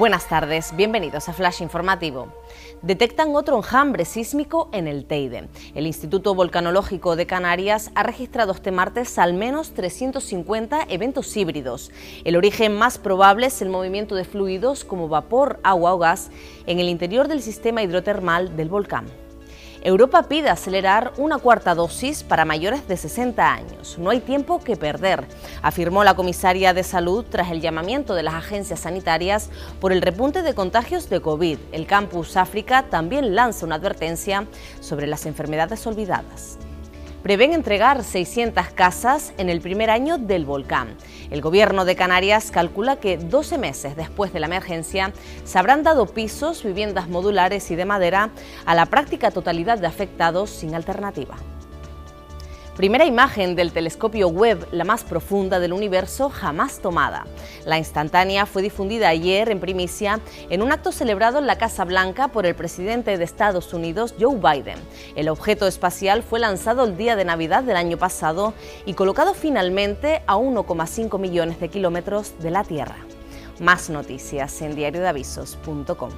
Buenas 0.00 0.28
tardes, 0.28 0.74
bienvenidos 0.74 1.28
a 1.28 1.34
Flash 1.34 1.60
Informativo. 1.60 2.32
Detectan 2.80 3.36
otro 3.36 3.58
enjambre 3.58 4.06
sísmico 4.06 4.70
en 4.72 4.88
el 4.88 5.04
Teide. 5.04 5.50
El 5.74 5.86
Instituto 5.86 6.34
Volcanológico 6.34 7.16
de 7.16 7.26
Canarias 7.26 7.90
ha 7.94 8.02
registrado 8.02 8.52
este 8.52 8.70
martes 8.70 9.18
al 9.18 9.34
menos 9.34 9.74
350 9.74 10.86
eventos 10.88 11.36
híbridos. 11.36 11.90
El 12.24 12.36
origen 12.36 12.78
más 12.78 12.96
probable 12.96 13.48
es 13.48 13.60
el 13.60 13.68
movimiento 13.68 14.14
de 14.14 14.24
fluidos 14.24 14.86
como 14.86 15.06
vapor, 15.06 15.60
agua 15.64 15.92
o 15.92 15.98
gas 15.98 16.30
en 16.64 16.80
el 16.80 16.88
interior 16.88 17.28
del 17.28 17.42
sistema 17.42 17.82
hidrotermal 17.82 18.56
del 18.56 18.70
volcán. 18.70 19.04
Europa 19.82 20.24
pide 20.24 20.50
acelerar 20.50 21.12
una 21.16 21.38
cuarta 21.38 21.74
dosis 21.74 22.22
para 22.22 22.44
mayores 22.44 22.86
de 22.86 22.98
60 22.98 23.50
años. 23.50 23.96
No 23.98 24.10
hay 24.10 24.20
tiempo 24.20 24.60
que 24.60 24.76
perder, 24.76 25.24
afirmó 25.62 26.04
la 26.04 26.14
comisaria 26.14 26.74
de 26.74 26.82
salud 26.82 27.24
tras 27.28 27.50
el 27.50 27.62
llamamiento 27.62 28.14
de 28.14 28.22
las 28.22 28.34
agencias 28.34 28.80
sanitarias 28.80 29.48
por 29.80 29.92
el 29.92 30.02
repunte 30.02 30.42
de 30.42 30.54
contagios 30.54 31.08
de 31.08 31.22
COVID. 31.22 31.58
El 31.72 31.86
Campus 31.86 32.36
África 32.36 32.84
también 32.90 33.34
lanza 33.34 33.64
una 33.64 33.76
advertencia 33.76 34.46
sobre 34.80 35.06
las 35.06 35.24
enfermedades 35.24 35.86
olvidadas 35.86 36.58
prevén 37.22 37.52
entregar 37.52 38.02
600 38.02 38.68
casas 38.68 39.32
en 39.38 39.48
el 39.48 39.60
primer 39.60 39.90
año 39.90 40.18
del 40.18 40.44
volcán. 40.44 40.96
El 41.30 41.40
gobierno 41.40 41.84
de 41.84 41.96
Canarias 41.96 42.50
calcula 42.50 42.96
que 42.96 43.16
12 43.16 43.58
meses 43.58 43.96
después 43.96 44.32
de 44.32 44.40
la 44.40 44.46
emergencia 44.46 45.12
se 45.44 45.58
habrán 45.58 45.82
dado 45.82 46.06
pisos, 46.06 46.62
viviendas 46.64 47.08
modulares 47.08 47.70
y 47.70 47.76
de 47.76 47.84
madera 47.84 48.30
a 48.64 48.74
la 48.74 48.86
práctica 48.86 49.30
totalidad 49.30 49.78
de 49.78 49.86
afectados 49.86 50.50
sin 50.50 50.74
alternativa. 50.74 51.36
Primera 52.80 53.04
imagen 53.04 53.56
del 53.56 53.72
telescopio 53.74 54.28
Webb, 54.28 54.68
la 54.72 54.84
más 54.84 55.04
profunda 55.04 55.60
del 55.60 55.74
universo 55.74 56.30
jamás 56.30 56.78
tomada. 56.78 57.26
La 57.66 57.76
instantánea 57.76 58.46
fue 58.46 58.62
difundida 58.62 59.10
ayer 59.10 59.50
en 59.50 59.60
primicia 59.60 60.18
en 60.48 60.62
un 60.62 60.72
acto 60.72 60.90
celebrado 60.90 61.38
en 61.40 61.46
la 61.46 61.58
Casa 61.58 61.84
Blanca 61.84 62.28
por 62.28 62.46
el 62.46 62.54
presidente 62.54 63.18
de 63.18 63.22
Estados 63.22 63.74
Unidos, 63.74 64.14
Joe 64.18 64.36
Biden. 64.36 64.78
El 65.14 65.28
objeto 65.28 65.66
espacial 65.66 66.22
fue 66.22 66.40
lanzado 66.40 66.86
el 66.86 66.96
día 66.96 67.16
de 67.16 67.26
Navidad 67.26 67.64
del 67.64 67.76
año 67.76 67.98
pasado 67.98 68.54
y 68.86 68.94
colocado 68.94 69.34
finalmente 69.34 70.22
a 70.26 70.38
1,5 70.38 71.18
millones 71.18 71.60
de 71.60 71.68
kilómetros 71.68 72.32
de 72.38 72.50
la 72.50 72.64
Tierra. 72.64 72.96
Más 73.58 73.90
noticias 73.90 74.62
en 74.62 74.74
diariodeavisos.com. 74.74 76.12